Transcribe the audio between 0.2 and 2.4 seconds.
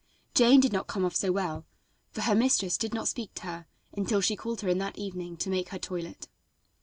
Jane did not come off so well, for her